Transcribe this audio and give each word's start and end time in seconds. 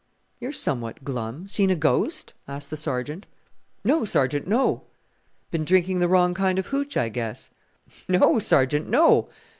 "You're 0.39 0.51
somewhat 0.51 1.03
glum. 1.03 1.47
Seen 1.47 1.69
a 1.69 1.75
ghost?" 1.75 2.33
asked 2.47 2.71
the 2.71 2.75
Sergeant. 2.75 3.27
"No, 3.83 4.03
Sergeant, 4.03 4.47
no!" 4.47 4.85
"Been 5.51 5.63
drinking 5.63 5.99
the 5.99 6.07
wrong 6.07 6.33
kind 6.33 6.57
of 6.57 6.69
hootch, 6.69 6.97
I 6.97 7.07
guess!" 7.07 7.51
"No, 8.07 8.39
Sergeant, 8.39 8.89
no!" 8.89 9.29